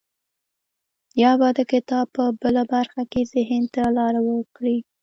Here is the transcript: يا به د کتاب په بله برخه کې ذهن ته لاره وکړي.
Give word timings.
يا 1.23 1.31
به 1.39 1.47
د 1.57 1.59
کتاب 1.71 2.05
په 2.15 2.23
بله 2.41 2.61
برخه 2.73 3.01
کې 3.11 3.21
ذهن 3.33 3.63
ته 3.73 3.83
لاره 3.97 4.21
وکړي. 4.31 4.77